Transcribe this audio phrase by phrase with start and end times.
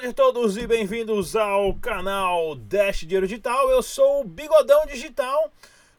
[0.00, 3.68] noite a todos e bem-vindos ao canal Dash Dinheiro Digital.
[3.68, 5.52] Eu sou o Bigodão Digital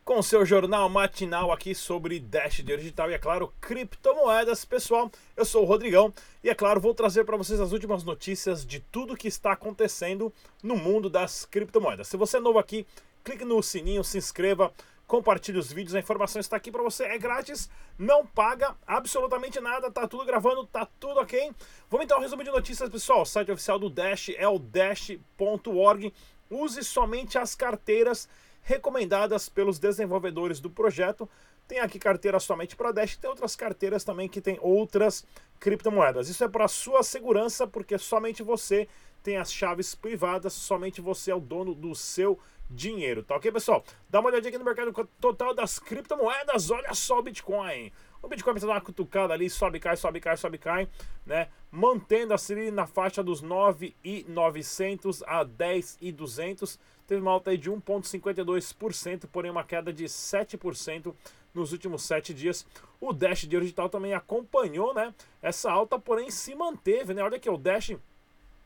[0.03, 4.65] com seu jornal matinal aqui sobre Dash Dinheiro Digital e, é claro, criptomoedas.
[4.65, 6.11] Pessoal, eu sou o Rodrigão
[6.43, 10.33] e, é claro, vou trazer para vocês as últimas notícias de tudo que está acontecendo
[10.63, 12.07] no mundo das criptomoedas.
[12.07, 12.87] Se você é novo aqui,
[13.23, 14.73] clique no sininho, se inscreva,
[15.11, 19.91] compartilhe os vídeos, a informação está aqui para você, é grátis, não paga absolutamente nada,
[19.91, 21.51] tá tudo gravando, tá tudo ok.
[21.89, 23.23] Vamos então ao resumo de notícias, pessoal.
[23.23, 26.13] O site oficial do Dash é o dash.org.
[26.49, 28.29] Use somente as carteiras
[28.61, 31.29] recomendadas pelos desenvolvedores do projeto.
[31.67, 35.25] Tem aqui carteira somente para Dash, tem outras carteiras também que tem outras
[35.59, 36.29] criptomoedas.
[36.29, 38.87] Isso é para sua segurança, porque somente você
[39.23, 42.39] tem as chaves privadas, somente você é o dono do seu
[42.69, 43.83] dinheiro, tá ok, pessoal?
[44.09, 47.91] Dá uma olhadinha aqui no mercado total das criptomoedas, olha só o Bitcoin.
[48.21, 50.87] O Bitcoin está uma cutucada ali, sobe, cai, sobe, cai, sobe, cai,
[51.25, 51.49] né?
[51.71, 56.79] Mantendo-se ali na faixa dos 9,900 a 10,200.
[57.07, 61.13] Teve uma alta aí de 1,52%, porém uma queda de 7%
[61.53, 62.65] nos últimos 7 dias.
[62.99, 65.13] O Dash Digital também acompanhou, né?
[65.41, 67.23] Essa alta, porém se manteve, né?
[67.23, 67.95] Olha aqui, o Dash,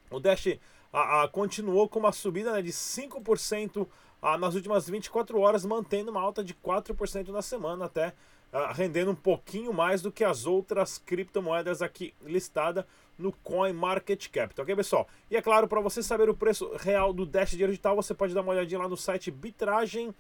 [0.10, 0.58] o Dash
[0.92, 3.88] a, a, continuou com uma subida né, de 5%
[4.22, 8.14] a, nas últimas 24 horas, mantendo uma alta de 4% na semana, até
[8.52, 12.86] a, rendendo um pouquinho mais do que as outras criptomoedas aqui listadas
[13.18, 15.08] no Coin Market Cap, tá ok, pessoal?
[15.30, 18.42] E é claro, para você saber o preço real do Dash Digital, você pode dar
[18.42, 20.14] uma olhadinha lá no site bitragem.com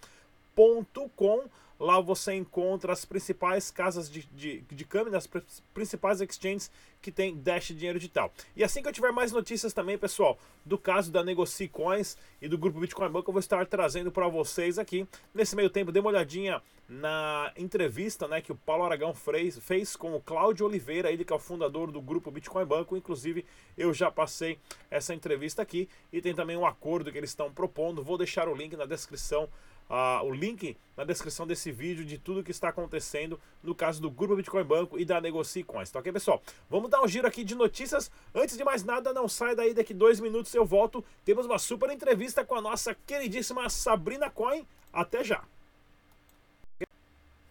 [1.80, 5.28] Lá você encontra as principais casas de, de, de câmbio, as
[5.73, 8.34] principais exchanges que tem Dash Dinheiro Digital.
[8.56, 12.48] E assim que eu tiver mais notícias também, pessoal, do caso da Negocie Coins e
[12.48, 15.08] do grupo Bitcoin Bank, eu vou estar trazendo para vocês aqui.
[15.34, 19.95] Nesse meio tempo, dê uma olhadinha na entrevista né, que o Paulo Aragão fez, fez
[19.95, 22.98] com o Cláudio Oliveira, ele que é o fundador do grupo Bitcoin Banco.
[22.98, 23.45] Inclusive,
[23.78, 24.58] eu já passei
[24.89, 28.04] essa entrevista aqui e tem também um acordo que eles estão propondo.
[28.04, 29.49] Vou deixar o link na descrição
[29.90, 34.36] o link na descrição desse vídeo de tudo que está acontecendo no caso do Grupo
[34.36, 36.42] Bitcoin Banco e da Negocie Coins, tá ok, pessoal?
[36.70, 38.10] Vamos dar um giro aqui de notícias.
[38.34, 41.04] Antes de mais nada, não sai daí, daqui dois minutos eu volto.
[41.23, 44.66] Temos uma super entrevista com a nossa queridíssima Sabrina Coin.
[44.94, 45.44] Até já!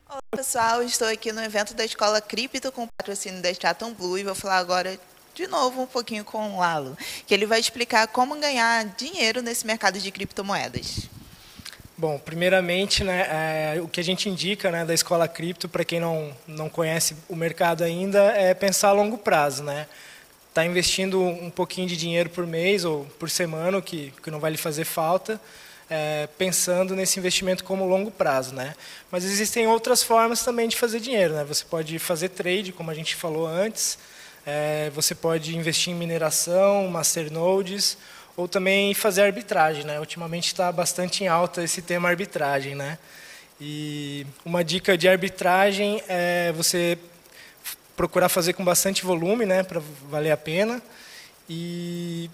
[0.09, 4.25] Olá pessoal, estou aqui no evento da Escola Cripto com patrocínio da Stratum Blue e
[4.25, 4.99] vou falar agora
[5.35, 6.97] de novo um pouquinho com o Lalo,
[7.27, 11.09] que ele vai explicar como ganhar dinheiro nesse mercado de criptomoedas.
[11.97, 16.01] Bom, primeiramente, né, é, o que a gente indica né, da escola cripto, para quem
[16.01, 19.63] não, não conhece o mercado ainda, é pensar a longo prazo.
[19.63, 19.87] Né?
[20.53, 24.51] Tá investindo um pouquinho de dinheiro por mês ou por semana, que, que não vai
[24.51, 25.41] lhe fazer falta,
[25.89, 28.57] é, pensando nesse investimento como longo prazo.
[28.57, 28.75] Né?
[29.09, 31.35] Mas existem outras formas também de fazer dinheiro.
[31.35, 31.45] Né?
[31.45, 33.99] Você pode fazer trade, como a gente falou antes,
[34.45, 37.97] é, você pode investir em mineração, masternodes,
[38.37, 40.01] ou também fazer arbitragem, né?
[40.01, 42.99] Ultimamente está bastante em alta esse tema arbitragem, né?
[43.61, 46.99] E uma dica de arbitragem é você
[47.97, 49.81] procurar fazer com bastante volume, né, para
[50.11, 50.83] valer a pena.
[51.49, 52.29] E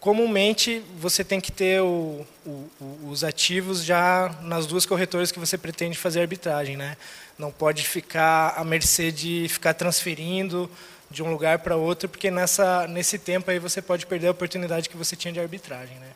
[0.00, 2.70] comumente você tem que ter o, o,
[3.04, 6.96] os ativos já nas duas corretoras que você pretende fazer arbitragem, né?
[7.38, 10.70] Não pode ficar à mercê de ficar transferindo
[11.10, 14.88] de um lugar para outro, porque nessa, nesse tempo aí você pode perder a oportunidade
[14.88, 15.96] que você tinha de arbitragem.
[15.96, 16.10] Né?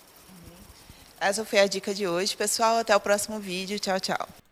[1.21, 2.79] Essa foi a dica de hoje, pessoal.
[2.79, 3.79] Até o próximo vídeo.
[3.81, 4.44] Tchau, tchau.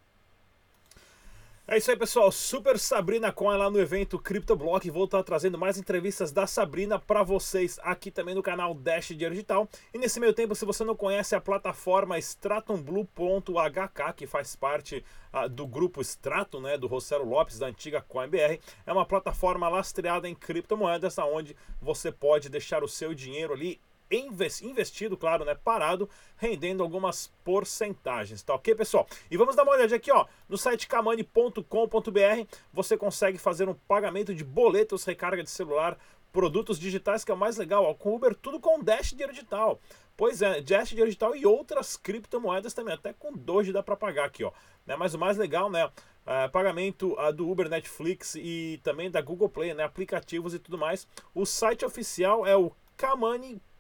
[1.65, 2.33] É isso aí, pessoal.
[2.33, 4.91] Super Sabrina Coin lá no evento CryptoBlock.
[4.91, 9.33] Vou estar trazendo mais entrevistas da Sabrina para vocês aqui também no canal Dash Dinheiro
[9.33, 9.69] Digital.
[9.95, 15.49] E nesse meio tempo, se você não conhece a plataforma StratumBlue.hk, que faz parte uh,
[15.49, 20.35] do grupo Stratum, né, do Rossello Lopes, da antiga CoinBR, é uma plataforma lastreada em
[20.35, 23.81] criptomoedas, onde você pode deixar o seu dinheiro ali
[24.17, 29.07] investido, claro, né, parado, rendendo algumas porcentagens, tá ok, pessoal?
[29.31, 34.35] E vamos dar uma olhadinha aqui, ó, no site kamani.com.br, você consegue fazer um pagamento
[34.35, 35.99] de boletos, recarga de celular,
[36.33, 39.79] produtos digitais, que é o mais legal, ó, com Uber, tudo com Dash Dinheiro Digital.
[40.17, 44.25] Pois é, Dash Dinheiro Digital e outras criptomoedas também, até com Doge dá para pagar
[44.25, 44.53] aqui, ó.
[44.87, 44.97] Né?
[44.97, 45.91] Mas o mais legal, né,
[46.23, 50.79] Uh, pagamento uh, do Uber, Netflix e também da Google Play, né, aplicativos e tudo
[50.79, 51.05] mais.
[51.35, 53.72] O site oficial é o kamani.com.br,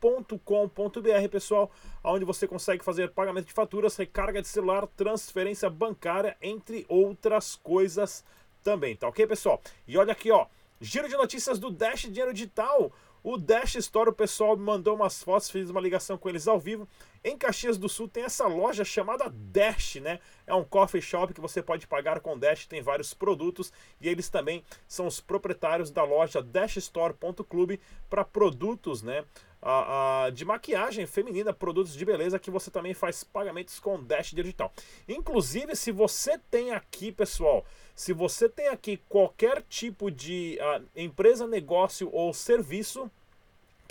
[1.29, 1.71] pessoal,
[2.03, 8.25] onde você consegue fazer pagamento de faturas, recarga de celular, transferência bancária, entre outras coisas
[8.63, 9.61] também, tá ok, pessoal?
[9.87, 10.47] E olha aqui, ó,
[10.81, 12.93] giro de notícias do Dash Dinheiro Digital.
[13.23, 16.89] O Dash Store, o pessoal mandou umas fotos, fiz uma ligação com eles ao vivo.
[17.25, 20.19] Em Caxias do Sul tem essa loja chamada Dash, né?
[20.47, 24.29] É um coffee shop que você pode pagar com Dash, tem vários produtos e eles
[24.29, 27.79] também são os proprietários da loja dashstore.club
[28.11, 29.25] para produtos, né?
[29.63, 34.73] uh, de maquiagem feminina, produtos de beleza, que você também faz pagamentos com Dash Digital.
[35.09, 37.65] Inclusive, se você tem aqui, pessoal,
[37.95, 43.11] se você tem aqui qualquer tipo de uh, empresa, negócio ou serviço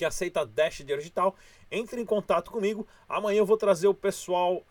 [0.02, 1.36] que aceita Dash Digital,
[1.70, 2.88] entre em contato comigo.
[3.08, 4.66] Amanhã eu vou trazer o pessoal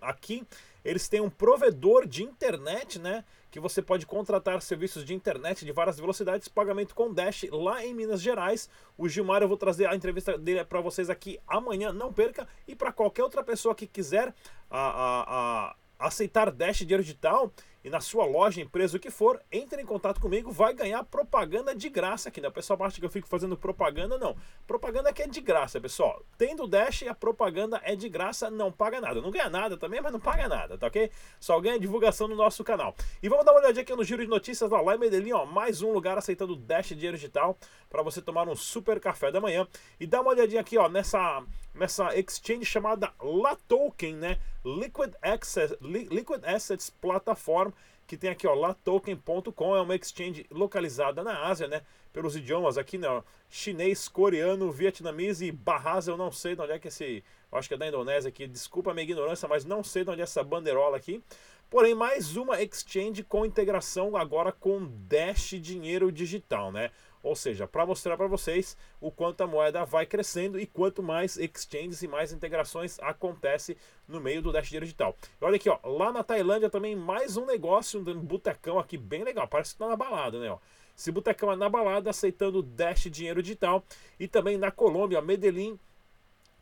[0.00, 0.42] aqui.
[0.82, 3.22] Eles têm um provedor de internet, né?
[3.50, 7.92] que você pode contratar serviços de internet de várias velocidades, pagamento com Dash lá em
[7.92, 8.70] Minas Gerais.
[8.96, 12.48] O Gilmar, eu vou trazer a entrevista dele para vocês aqui amanhã, não perca.
[12.66, 14.32] E para qualquer outra pessoa que quiser
[14.70, 19.40] a, a, a aceitar Dash dinheiro digital, e na sua loja, empresa, o que for,
[19.50, 22.48] entre em contato comigo, vai ganhar propaganda de graça aqui, né?
[22.48, 24.36] O pessoal acha que eu fico fazendo propaganda, não.
[24.66, 26.22] Propaganda aqui é de graça, pessoal.
[26.36, 29.20] Tendo Dash, a propaganda é de graça, não paga nada.
[29.20, 31.10] Não ganha nada também, mas não paga nada, tá ok?
[31.38, 32.94] Só ganha divulgação no nosso canal.
[33.22, 35.80] E vamos dar uma olhadinha aqui no giro de notícias lá em Medellín, ó, mais
[35.80, 37.56] um lugar aceitando Dash dinheiro digital
[37.88, 39.66] para você tomar um super café da manhã.
[39.98, 41.42] E dá uma olhadinha aqui, ó, nessa
[41.74, 44.38] nessa exchange chamada La Token, né?
[44.64, 47.72] Liquid, Access, Liquid Assets Platform,
[48.06, 51.82] que tem aqui, ó, latoken.com, é uma exchange localizada na Ásia, né?
[52.12, 53.06] Pelos idiomas aqui, né?
[53.48, 57.22] Chinês, coreano, vietnamese e Bahasa, eu não sei de onde é que esse.
[57.52, 60.20] acho que é da Indonésia aqui, desculpa a minha ignorância, mas não sei de onde
[60.20, 61.22] é essa bandeirola aqui.
[61.70, 66.90] Porém, mais uma exchange com integração agora com Dash Dinheiro Digital, né?
[67.22, 71.36] Ou seja, para mostrar para vocês o quanto a moeda vai crescendo e quanto mais
[71.36, 73.76] exchanges e mais integrações acontece
[74.08, 75.14] no meio do Dash Dinheiro Digital.
[75.40, 79.22] E olha aqui, ó, lá na Tailândia também mais um negócio, um botecão aqui bem
[79.22, 80.58] legal, parece que tá na balada, né, ó.
[81.00, 83.82] Esse botecão é na balada, aceitando Dash Dinheiro Digital.
[84.18, 85.78] E também na Colômbia, Medellín,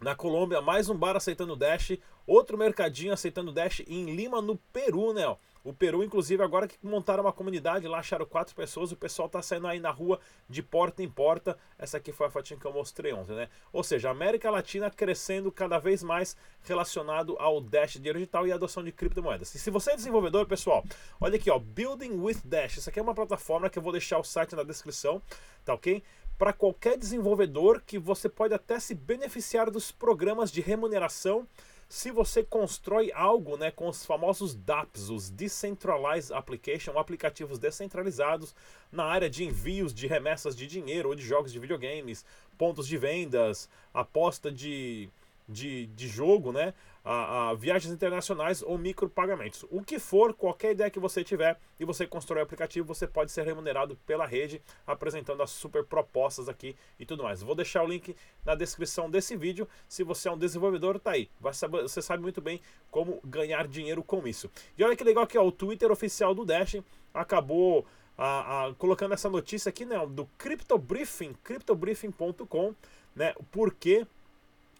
[0.01, 5.13] na Colômbia, mais um bar aceitando Dash, outro mercadinho aceitando Dash em Lima, no Peru,
[5.13, 5.27] né?
[5.27, 5.37] Ó.
[5.65, 9.43] O Peru, inclusive, agora que montaram uma comunidade, lá acharam quatro pessoas, o pessoal tá
[9.43, 11.59] saindo aí na rua de porta em porta.
[11.79, 13.49] Essa aqui foi a fotinha que eu mostrei ontem, né?
[13.73, 18.53] Ou seja, a América Latina crescendo cada vez mais relacionado ao Dash dinheiro digital e
[18.53, 19.55] a adoção de criptomoedas.
[19.55, 20.85] E se você é desenvolvedor, pessoal,
[21.21, 22.79] olha aqui, ó, Building with Dash.
[22.79, 25.21] Essa aqui é uma plataforma que eu vou deixar o site na descrição,
[25.65, 26.03] tá ok?
[26.39, 31.47] Para qualquer desenvolvedor que você pode até se beneficiar dos programas de remuneração
[31.89, 38.55] se você constrói algo né, com os famosos DApps, os Decentralized Application, aplicativos descentralizados
[38.93, 42.27] na área de envios de remessas de dinheiro ou de jogos de videogames,
[42.59, 45.09] pontos de vendas, aposta de,
[45.49, 46.75] de, de jogo, né?
[47.09, 49.65] a, a, viagens internacionais ou micropagamentos.
[49.71, 53.33] O que for, qualquer ideia que você tiver e você constrói o aplicativo, você pode
[53.33, 57.43] ser remunerado pela rede, apresentando as super propostas aqui e tudo mais.
[57.43, 58.15] Vou deixar o link
[58.45, 59.67] na descrição desse vídeo.
[59.89, 61.31] Se você é um desenvolvedor, tá aí.
[61.41, 62.61] Você sabe muito bem
[62.91, 64.51] como ganhar dinheiro com isso.
[64.77, 66.77] E olha que legal que o Twitter oficial do Dash
[67.15, 67.87] acabou
[68.19, 72.75] a, a, colocando essa notícia aqui, né, do Crypto Briefing, cryptobriefing.com,
[73.17, 74.07] né, porque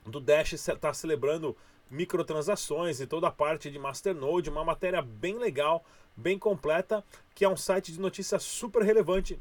[0.09, 1.57] do Dash está celebrando
[1.91, 5.85] microtransações e toda a parte de Masternode, uma matéria bem legal,
[6.17, 9.41] bem completa, que é um site de notícias super relevante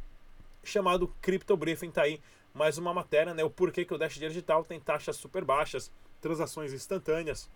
[0.64, 2.22] chamado Crypto Briefing, tá aí
[2.54, 6.74] mais uma matéria, né, o porquê que o Dash Digital tem taxas super baixas, transações
[6.74, 7.50] instantâneas,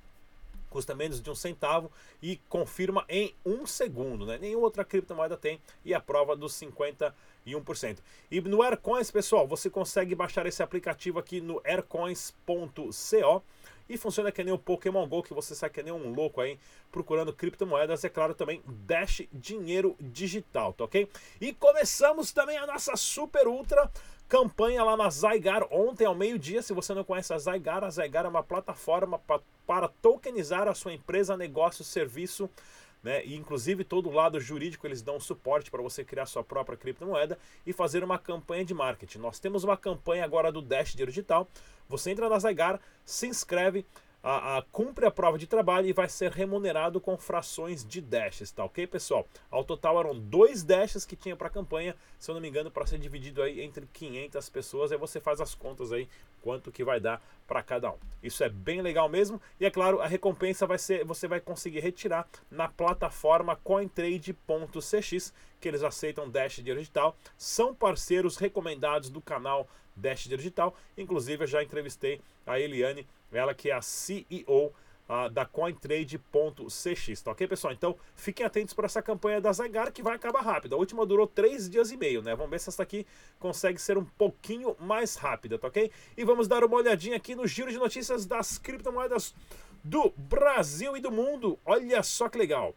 [0.71, 4.39] custa menos de um centavo e confirma em um segundo, né?
[4.39, 7.13] Nenhuma outra criptomoeda tem e a prova dos 51%.
[8.31, 13.43] E no Aircoins, pessoal, você consegue baixar esse aplicativo aqui no aircoins.co
[13.89, 16.57] e funciona que nem o Pokémon GO, que você sai que nem um louco aí
[16.89, 18.05] procurando criptomoedas.
[18.05, 21.09] É claro também Dash Dinheiro Digital, tá ok?
[21.41, 23.91] E começamos também a nossa super ultra
[24.29, 26.61] campanha lá na Zygar ontem ao meio-dia.
[26.61, 30.73] Se você não conhece a Zygar, a Zygar é uma plataforma pra, para tokenizar a
[30.73, 32.49] sua empresa, negócio, serviço.
[33.03, 33.25] Né?
[33.25, 37.37] E inclusive todo o lado jurídico eles dão suporte para você criar sua própria criptomoeda
[37.65, 39.17] e fazer uma campanha de marketing.
[39.17, 41.47] Nós temos uma campanha agora do Dash Digital
[41.91, 43.85] você entra na Zygar, se inscreve,
[44.23, 48.51] a, a, cumpre a prova de trabalho e vai ser remunerado com frações de dashes,
[48.51, 49.27] tá ok, pessoal?
[49.49, 52.69] Ao total eram dois dashes que tinha para a campanha, se eu não me engano,
[52.69, 54.91] para ser dividido aí entre 500 pessoas.
[54.91, 56.07] Aí você faz as contas aí
[56.41, 57.97] quanto que vai dar para cada um.
[58.21, 61.79] Isso é bem legal mesmo e é claro, a recompensa vai ser, você vai conseguir
[61.79, 70.27] retirar na plataforma cointrade.cx, que eles aceitam Dash digital, são parceiros recomendados do canal Dash
[70.27, 70.75] Digital.
[70.97, 74.73] Inclusive, eu já entrevistei a Eliane, ela que é a CEO
[75.11, 77.73] uh, da CoinTrade.cx, tá ok, pessoal?
[77.73, 80.75] Então, fiquem atentos para essa campanha da Zygar, que vai acabar rápido.
[80.75, 82.35] A última durou 3 dias e meio, né?
[82.35, 83.05] Vamos ver se essa aqui
[83.39, 85.91] consegue ser um pouquinho mais rápida, tá ok?
[86.15, 89.35] E vamos dar uma olhadinha aqui no giro de notícias das criptomoedas
[89.83, 91.59] do Brasil e do mundo.
[91.65, 92.75] Olha só que legal!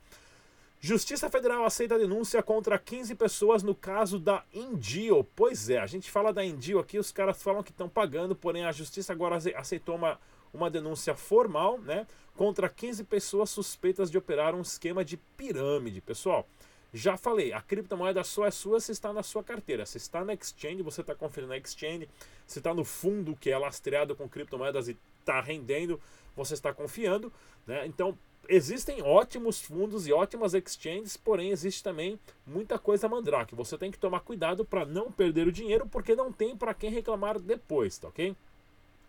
[0.80, 5.26] Justiça Federal aceita denúncia contra 15 pessoas no caso da Indio.
[5.34, 8.66] Pois é, a gente fala da Indio aqui, os caras falam que estão pagando, porém
[8.66, 10.20] a Justiça agora aceitou uma,
[10.54, 12.06] uma denúncia formal, né,
[12.36, 16.00] contra 15 pessoas suspeitas de operar um esquema de pirâmide.
[16.00, 16.46] Pessoal,
[16.92, 19.84] já falei, a criptomoeda só é sua se está na sua carteira.
[19.84, 22.08] Se está na exchange, você está conferindo na exchange.
[22.46, 26.00] Se está no fundo que é lastreado com criptomoedas e está rendendo,
[26.36, 27.32] você está confiando.
[27.66, 27.84] Né?
[27.86, 28.16] Então,
[28.48, 33.56] existem ótimos fundos e ótimas exchanges, porém existe também muita coisa mandrake.
[33.56, 36.90] Você tem que tomar cuidado para não perder o dinheiro, porque não tem para quem
[36.90, 38.36] reclamar depois, tá ok?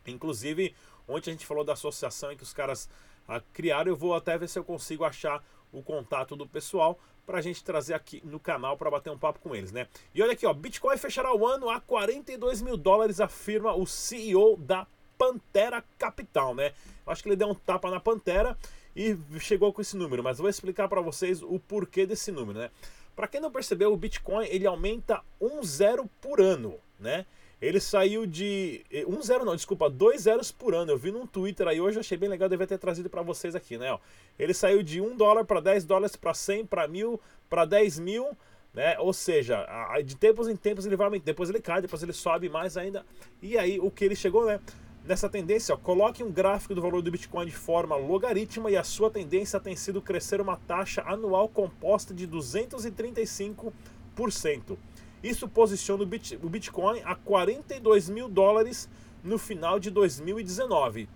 [0.08, 0.74] Inclusive,
[1.08, 2.90] ontem a gente falou da associação em que os caras
[3.28, 7.40] ah, criaram, eu vou até ver se eu consigo achar o contato do pessoal para
[7.40, 9.88] a gente trazer aqui no canal para bater um papo com eles, né?
[10.14, 14.58] E olha aqui, ó, Bitcoin fechará o ano a 42 mil dólares, afirma o CEO
[14.58, 14.86] da
[15.18, 16.74] Pantera Capital, né?
[17.06, 18.56] Eu acho que ele deu um tapa na Pantera
[18.96, 22.70] e chegou com esse número, mas vou explicar para vocês o porquê desse número, né?
[23.16, 27.26] Para quem não percebeu, o Bitcoin ele aumenta um zero por ano, né?
[27.62, 30.92] Ele saiu de eh, um zero não, desculpa, dois zeros por ano.
[30.92, 33.78] Eu vi num Twitter aí hoje, achei bem legal, devia ter trazido para vocês aqui,
[33.78, 33.94] né?
[33.94, 34.00] Ó,
[34.38, 37.20] ele saiu de um dólar para 10 dólares para 100 para mil
[37.50, 38.36] para 10 mil,
[38.74, 39.00] né?
[39.00, 39.66] Ou seja,
[40.04, 43.06] de tempos em tempos ele vai depois ele cai, depois ele sobe mais ainda.
[43.42, 44.60] E aí o que ele chegou, né?
[45.06, 48.84] Nessa tendência, ó, coloque um gráfico do valor do Bitcoin de forma logarítmica e a
[48.84, 54.78] sua tendência tem sido crescer uma taxa anual composta de 235%.
[55.26, 58.88] Isso posiciona o Bitcoin a 42 mil dólares
[59.24, 61.10] no final de 2019.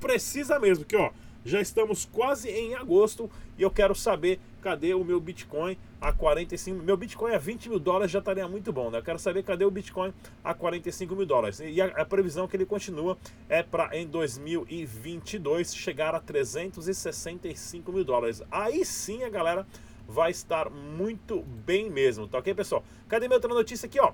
[0.00, 1.10] Precisa mesmo, que ó,
[1.44, 6.82] já estamos quase em agosto e eu quero saber cadê o meu Bitcoin a 45
[6.82, 8.98] Meu Bitcoin a 20 mil dólares já estaria muito bom, né?
[8.98, 11.60] Eu quero saber cadê o Bitcoin a 45 mil dólares.
[11.60, 13.18] E a, a previsão que ele continua
[13.50, 18.42] é para em 2022 chegar a 365 mil dólares.
[18.50, 19.66] Aí sim a galera
[20.06, 22.84] vai estar muito bem mesmo, tá ok, pessoal?
[23.08, 24.12] Cadê minha outra notícia aqui, ó?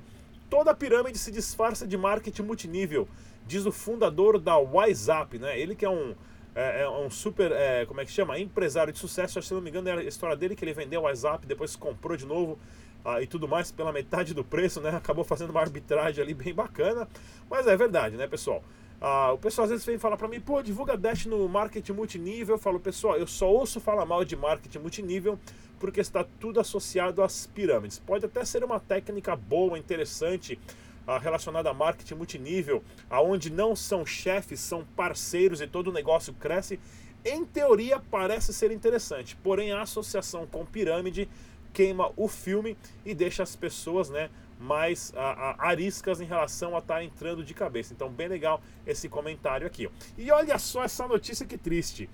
[0.49, 3.09] Toda pirâmide se disfarça de marketing multinível,
[3.47, 5.59] diz o fundador da WhatsApp, né?
[5.59, 6.14] Ele que é um
[6.54, 8.37] é, é um super, é, como é que chama?
[8.38, 11.04] Empresário de sucesso, se não me engano, é a história dele que ele vendeu o
[11.04, 12.59] WhatsApp, depois comprou de novo
[13.04, 14.90] ah, e tudo mais pela metade do preço, né?
[14.97, 17.09] Acabou fazendo uma arbitragem ali bem bacana,
[17.49, 18.62] mas é verdade, né, pessoal?
[19.00, 22.56] Ah, o pessoal às vezes vem falar para mim, pô, divulga Dash no marketing multinível.
[22.56, 25.38] Eu falo, pessoal, eu só ouço falar mal de marketing multinível
[25.78, 27.98] porque está tudo associado às pirâmides.
[27.98, 30.58] Pode até ser uma técnica boa, interessante,
[31.06, 36.34] ah, relacionada a marketing multinível, aonde não são chefes, são parceiros e todo o negócio
[36.34, 36.80] cresce.
[37.24, 41.28] Em teoria parece ser interessante, porém a associação com pirâmide
[41.72, 46.78] queima o filme e deixa as pessoas, né, mais a, a, ariscas em relação a
[46.78, 47.92] estar tá entrando de cabeça.
[47.92, 49.88] Então, bem legal esse comentário aqui.
[50.16, 52.08] E olha só essa notícia que triste.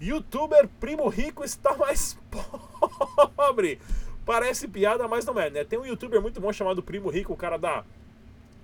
[0.00, 2.18] Youtuber Primo Rico está mais
[3.36, 3.78] pobre.
[4.24, 5.64] Parece piada, mas não é, né?
[5.64, 7.84] Tem um youtuber muito bom chamado Primo Rico, o cara dá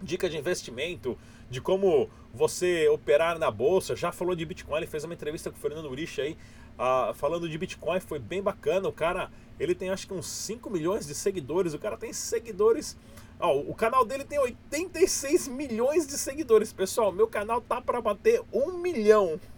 [0.00, 1.18] dica de investimento,
[1.50, 3.96] de como você operar na bolsa.
[3.96, 6.36] Já falou de Bitcoin, ele fez uma entrevista com o Fernando Urich aí,
[6.78, 8.88] uh, falando de Bitcoin, foi bem bacana.
[8.88, 11.74] O cara, ele tem acho que uns 5 milhões de seguidores.
[11.74, 12.96] O cara tem seguidores.
[13.38, 16.72] O canal dele tem 86 milhões de seguidores.
[16.72, 19.38] Pessoal, meu canal tá para bater 1 milhão.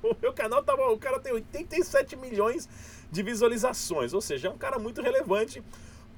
[0.00, 2.68] O meu canal tá o cara tem 87 milhões
[3.10, 5.60] de visualizações, ou seja, é um cara muito relevante.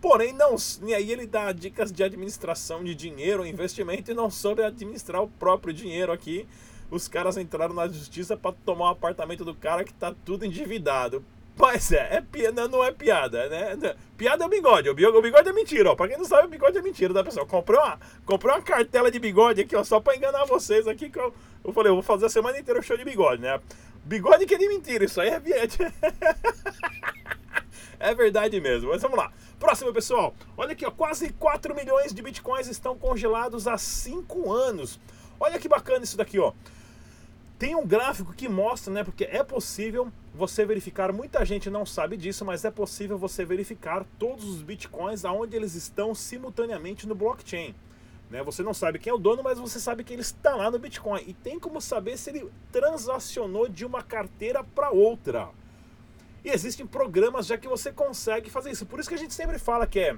[0.00, 4.62] Porém, não, e aí ele dá dicas de administração de dinheiro, investimento e não soube
[4.62, 6.46] administrar o próprio dinheiro aqui.
[6.90, 11.24] Os caras entraram na justiça para tomar o apartamento do cara que tá tudo endividado.
[11.56, 13.76] Mas é, é piada, não é piada, né?
[14.16, 15.94] Piada é o bigode, o bigode é mentira, ó.
[15.94, 17.46] Pra quem não sabe, o bigode é mentira, tá, pessoal?
[17.46, 21.18] Comprei uma, comprei uma cartela de bigode aqui, ó, só pra enganar vocês aqui, que
[21.18, 23.60] eu, eu falei, eu vou fazer a semana inteira o show de bigode, né?
[24.04, 25.40] Bigode que é de mentira, isso aí é
[28.00, 29.30] É verdade mesmo, mas vamos lá.
[29.58, 30.34] Próximo, pessoal.
[30.56, 34.98] Olha aqui, ó, quase 4 milhões de bitcoins estão congelados há 5 anos.
[35.38, 36.54] Olha que bacana isso daqui, ó.
[37.60, 39.04] Tem um gráfico que mostra, né?
[39.04, 44.06] Porque é possível você verificar, muita gente não sabe disso, mas é possível você verificar
[44.18, 47.74] todos os bitcoins aonde eles estão simultaneamente no blockchain.
[48.30, 48.42] Né?
[48.44, 50.78] Você não sabe quem é o dono, mas você sabe que ele está lá no
[50.78, 51.22] Bitcoin.
[51.26, 55.50] E tem como saber se ele transacionou de uma carteira para outra.
[56.42, 58.86] E existem programas já que você consegue fazer isso.
[58.86, 60.16] Por isso que a gente sempre fala que é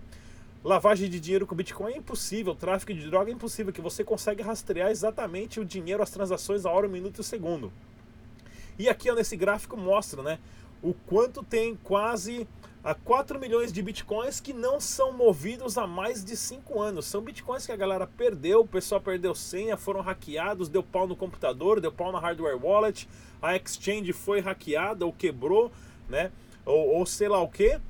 [0.65, 4.43] lavagem de dinheiro com Bitcoin é impossível, tráfico de droga é impossível, que você consegue
[4.43, 7.73] rastrear exatamente o dinheiro, as transações, a hora, o minuto e o segundo.
[8.79, 10.39] E aqui ó, nesse gráfico mostra né,
[10.83, 12.47] o quanto tem quase
[12.85, 17.07] a 4 milhões de bitcoins que não são movidos há mais de 5 anos.
[17.07, 21.15] São bitcoins que a galera perdeu, o pessoal perdeu senha, foram hackeados, deu pau no
[21.15, 23.09] computador, deu pau na hardware wallet,
[23.41, 25.71] a exchange foi hackeada ou quebrou,
[26.09, 26.33] né?
[26.67, 27.81] Ou, ou sei lá o que.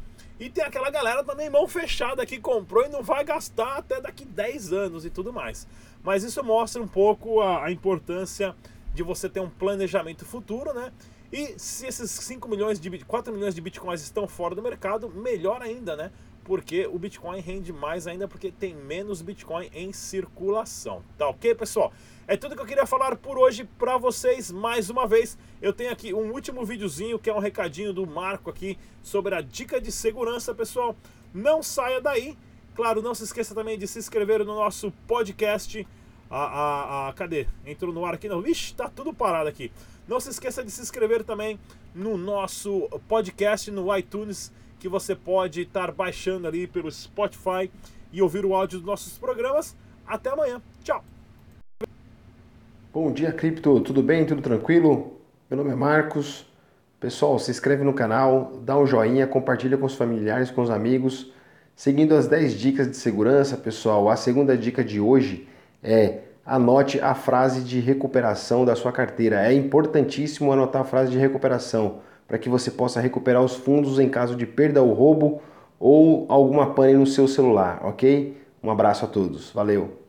[0.41, 4.25] E tem aquela galera também mão fechada que comprou e não vai gastar até daqui
[4.25, 5.67] 10 anos e tudo mais.
[6.03, 8.55] Mas isso mostra um pouco a, a importância
[8.95, 10.93] de você ter um planejamento futuro, né?
[11.33, 15.63] E se esses 5 milhões de 4 milhões de bitcoins estão fora do mercado, melhor
[15.63, 16.11] ainda, né?
[16.45, 21.03] Porque o Bitcoin rende mais ainda porque tem menos Bitcoin em circulação.
[21.17, 21.93] Tá ok, pessoal?
[22.27, 24.51] É tudo que eu queria falar por hoje para vocês.
[24.51, 28.51] Mais uma vez, eu tenho aqui um último videozinho que é um recadinho do Marco
[28.51, 30.97] aqui sobre a dica de segurança, pessoal.
[31.33, 32.37] Não saia daí.
[32.75, 35.87] Claro, não se esqueça também de se inscrever no nosso podcast.
[36.31, 37.47] A, a, a, cadê?
[37.67, 38.47] Entrou no ar aqui, não.
[38.47, 39.71] Ixi, tá tudo parado aqui.
[40.09, 41.61] Não se esqueça de se inscrever também
[41.95, 44.51] no nosso podcast no iTunes,
[44.83, 47.71] que você pode estar baixando ali pelo Spotify
[48.13, 49.77] e ouvir o áudio dos nossos programas.
[50.05, 50.61] Até amanhã.
[50.83, 51.05] Tchau.
[52.93, 53.81] Bom dia, Cripto.
[53.81, 54.27] Tudo bem?
[54.27, 55.21] Tudo tranquilo?
[55.49, 56.45] Meu nome é Marcos.
[56.99, 61.33] Pessoal, se inscreve no canal, dá um joinha, compartilha com os familiares, com os amigos.
[61.77, 65.49] Seguindo as 10 dicas de segurança, pessoal, a segunda dica de hoje
[65.81, 69.47] é anote a frase de recuperação da sua carteira.
[69.47, 72.01] É importantíssimo anotar a frase de recuperação
[72.33, 75.43] para que você possa recuperar os fundos em caso de perda ou roubo
[75.79, 78.35] ou alguma pane no seu celular, ok?
[78.63, 79.51] Um abraço a todos.
[79.51, 80.02] Valeu!